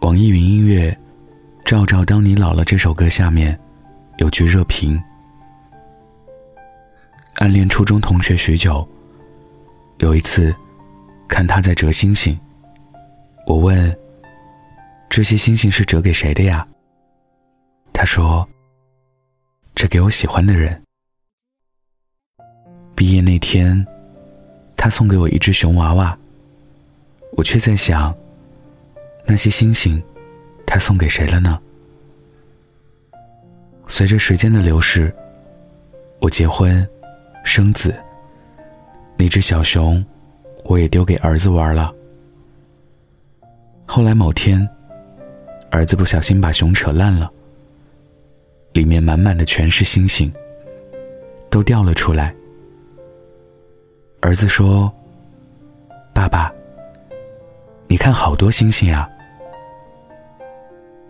[0.00, 0.96] 网易云音乐
[1.64, 3.58] 《照照当你老了》这首歌下面
[4.18, 5.00] 有句热评：
[7.36, 8.86] 暗恋初中同学许久，
[9.98, 10.54] 有一次
[11.26, 12.38] 看他在折星星，
[13.44, 13.94] 我问
[15.10, 16.66] ：“这些星星是折给谁的呀？”
[17.92, 18.48] 他说
[19.74, 20.80] ：“这给我喜欢的人。”
[22.94, 23.84] 毕业那天，
[24.76, 26.16] 他送给我一只熊娃娃，
[27.32, 28.14] 我却在想。
[29.30, 30.02] 那些星星，
[30.66, 31.60] 他送给谁了呢？
[33.86, 35.14] 随着时间的流逝，
[36.18, 36.88] 我结婚、
[37.44, 37.94] 生子，
[39.18, 40.02] 那只小熊，
[40.64, 41.94] 我也丢给儿子玩了。
[43.84, 44.66] 后来某天，
[45.70, 47.30] 儿子不小心把熊扯烂了，
[48.72, 50.32] 里面满满的全是星星，
[51.50, 52.34] 都掉了出来。
[54.20, 54.90] 儿子说
[56.14, 56.50] ：“爸爸，
[57.88, 59.06] 你看好多星星啊！”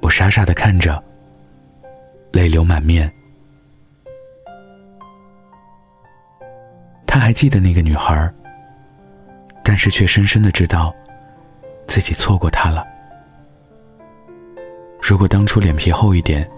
[0.08, 1.04] 我傻傻的看着，
[2.32, 3.12] 泪流满面。
[7.06, 8.32] 他还记得那个女孩，
[9.62, 10.94] 但是却深深的知道
[11.86, 12.86] 自己错过她了。
[14.98, 16.50] 如果当初脸皮厚一点，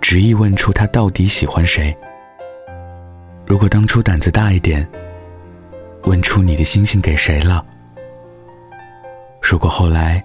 [0.00, 1.94] 执意问出他到底喜欢谁；
[3.44, 4.88] 如果当初胆子大一点，
[6.04, 7.62] 问出你的星星给谁了；
[9.42, 10.24] 如果后来。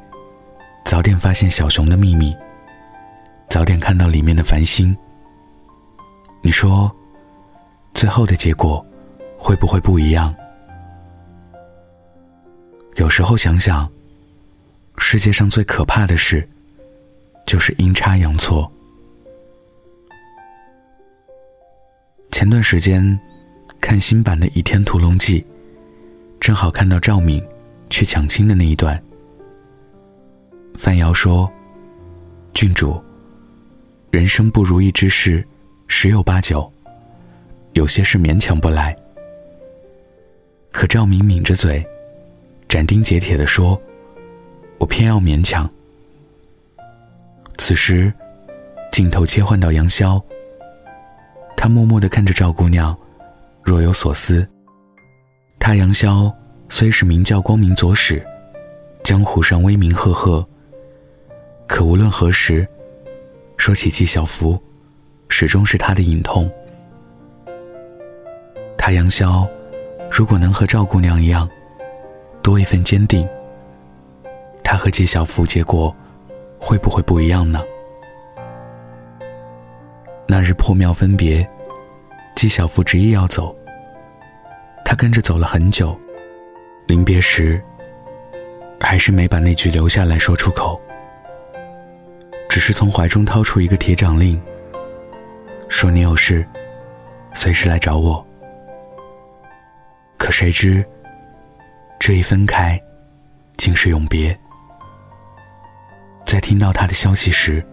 [0.87, 2.33] 早点发现小熊的秘密，
[3.49, 4.95] 早点看到里面的繁星。
[6.41, 6.89] 你说，
[7.93, 8.83] 最后的结果
[9.37, 10.33] 会不会不一样？
[12.95, 13.85] 有时候想想，
[14.97, 16.47] 世界上最可怕的事，
[17.45, 18.71] 就是阴差阳错。
[22.31, 23.19] 前段时间
[23.81, 25.41] 看新版的《倚天屠龙记》，
[26.39, 27.45] 正好看到赵敏
[27.89, 29.03] 去抢亲的那一段。
[30.77, 31.51] 范瑶说
[32.53, 33.01] ：“郡主，
[34.11, 35.43] 人生不如意之事
[35.87, 36.71] 十有八九，
[37.73, 38.95] 有些事勉强不来。”
[40.71, 41.83] 可赵敏抿着嘴，
[42.69, 43.81] 斩钉截铁的说
[44.77, 45.67] ：“我偏要勉强。”
[47.57, 48.13] 此时，
[48.91, 50.23] 镜头切换到杨逍，
[51.57, 52.95] 他默默的看着赵姑娘，
[53.63, 54.47] 若有所思。
[55.59, 56.31] 他杨逍
[56.69, 58.23] 虽是名叫光明左使，
[59.03, 60.47] 江湖上威名赫赫。
[61.67, 62.65] 可无论何时，
[63.57, 64.59] 说起纪晓芙，
[65.27, 66.49] 始终是他的隐痛。
[68.77, 69.47] 他杨逍，
[70.09, 71.47] 如果能和赵姑娘一样，
[72.41, 73.27] 多一份坚定，
[74.63, 75.93] 他和纪晓芙结果
[76.57, 77.61] 会不会不一样呢？
[80.25, 81.47] 那日破庙分别，
[82.33, 83.53] 纪晓芙执意要走，
[84.85, 85.99] 他跟着走了很久，
[86.87, 87.61] 临别时，
[88.79, 90.81] 还是没把那句留下来说出口。
[92.57, 94.41] 只是从怀中掏出一个铁掌令，
[95.69, 96.43] 说：“你有事，
[97.35, 98.25] 随时来找我。”
[100.17, 100.83] 可谁知，
[101.99, 102.81] 这一分开，
[103.57, 104.35] 竟是永别。
[106.25, 107.63] 在听到他的消息时，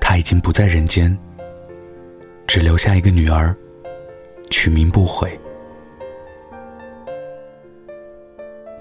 [0.00, 1.18] 他已经不在人间，
[2.46, 3.52] 只留下一个女儿，
[4.50, 5.36] 取名不悔。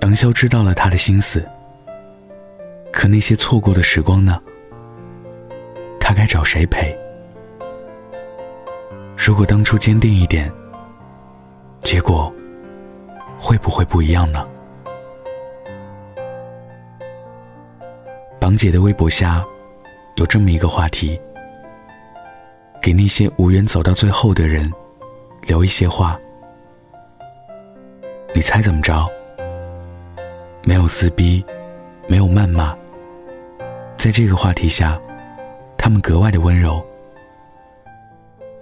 [0.02, 1.44] 杨潇知道了他的心思，
[2.92, 4.40] 可那些错过的时光呢？
[6.10, 6.98] 他该找谁陪？
[9.16, 10.52] 如果当初坚定一点，
[11.82, 12.34] 结果
[13.40, 14.44] 会不会不一样呢？
[18.40, 19.46] 榜姐的微博下
[20.16, 21.22] 有这么一个话题：
[22.82, 24.68] 给那些无缘走到最后的人
[25.44, 26.20] 留一些话。
[28.34, 29.08] 你猜怎么着？
[30.64, 31.46] 没有撕逼，
[32.08, 32.76] 没有谩骂，
[33.96, 35.00] 在这个话题下。
[35.80, 36.86] 他们格外的温柔。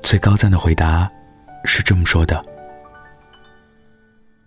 [0.04, 1.12] 最高赞的回答
[1.66, 2.46] 是这么说的：“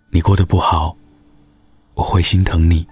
[0.09, 0.95] 你过得不好，
[1.93, 2.87] 我会心疼你；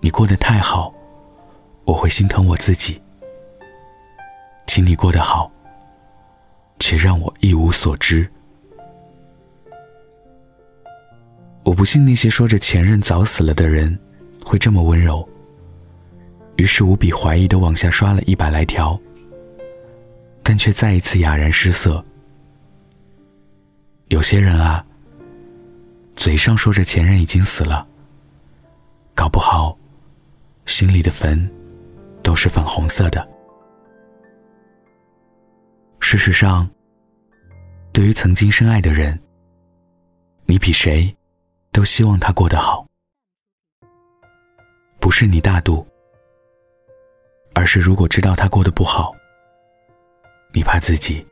[0.00, 0.92] 你过得太好，
[1.84, 3.00] 我会心疼我自己。
[4.66, 5.48] 请你过得好，
[6.80, 8.28] 且让我一无所知。”
[11.62, 13.96] 我不信那些说着前任早死了的人
[14.44, 15.26] 会这么温柔。
[16.56, 18.98] 于是无比怀疑的往下刷了一百来条，
[20.42, 22.02] 但却再一次哑然失色。
[24.08, 24.84] 有些人啊，
[26.14, 27.86] 嘴上说着前任已经死了，
[29.14, 29.76] 搞不好，
[30.64, 31.48] 心里的坟
[32.22, 33.28] 都是粉红色的。
[36.00, 36.68] 事实上，
[37.92, 39.18] 对于曾经深爱的人，
[40.46, 41.14] 你比谁
[41.72, 42.86] 都希望他过得好，
[45.00, 45.86] 不是你大度。
[47.56, 49.16] 而是如果知道他过得不好，
[50.52, 51.26] 你怕自己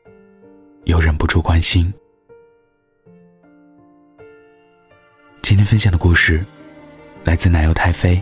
[0.85, 1.93] 又忍不住关心。
[5.43, 6.43] 今天分享的故事
[7.25, 8.19] 来自奶油太妃。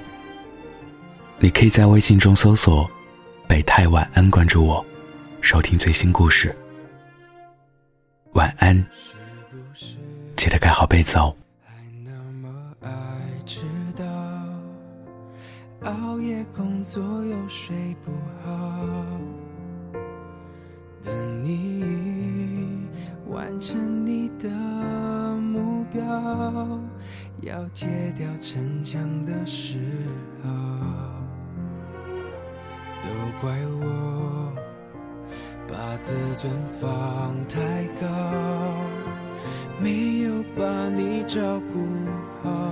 [1.39, 2.91] 你可以在微信中搜索
[3.47, 4.85] “北太晚安”，关注我，
[5.41, 6.53] 收听最新故事。
[8.33, 8.85] 晚安，
[10.35, 11.37] 记得盖好被子哦。
[15.85, 17.75] 熬夜工作又睡
[18.05, 18.13] 不
[18.45, 18.87] 好，
[21.03, 22.87] 等你
[23.29, 24.49] 完成你的
[25.39, 26.01] 目标，
[27.43, 29.81] 要戒掉逞强的嗜
[30.45, 30.49] 好，
[33.03, 33.09] 都
[33.41, 34.53] 怪我
[35.67, 38.07] 把自尊放太高，
[39.81, 42.72] 没有把你照顾好。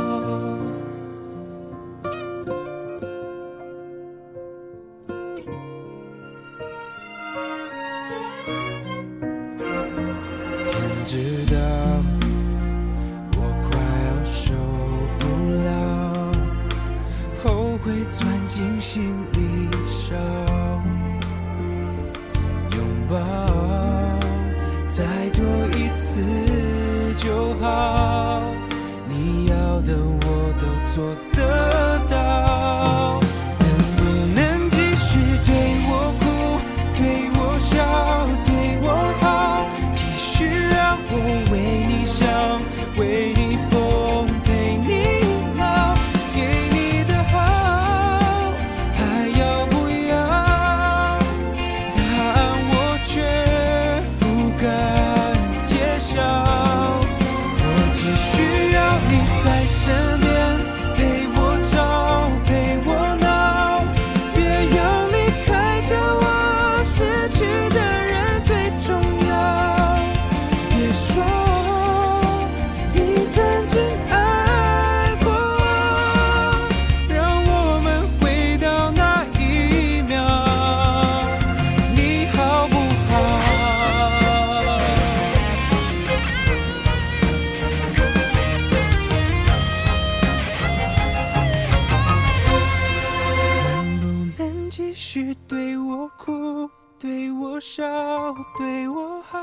[17.83, 20.15] 会钻进心里烧，
[22.75, 23.15] 拥抱
[24.87, 25.43] 再多
[25.75, 26.21] 一次。
[27.17, 28.41] 就好，
[29.07, 31.15] 你要的我都做
[95.13, 97.83] 续对我哭，对我笑，
[98.57, 99.39] 对我好，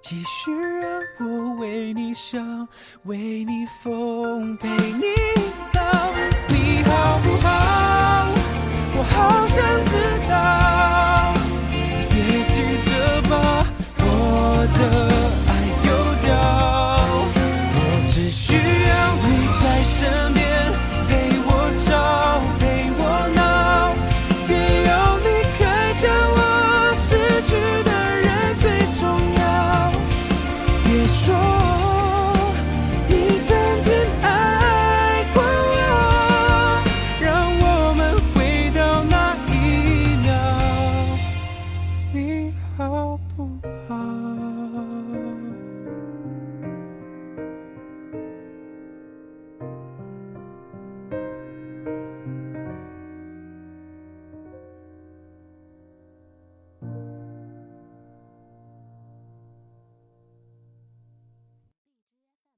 [0.00, 2.68] 继续让我为你想，
[3.06, 5.06] 为你疯，陪你
[5.74, 6.12] 老，
[6.48, 7.99] 你好不好？